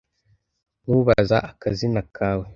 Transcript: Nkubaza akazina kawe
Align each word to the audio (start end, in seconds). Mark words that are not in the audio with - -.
Nkubaza 0.83 1.37
akazina 1.51 2.01
kawe 2.15 2.45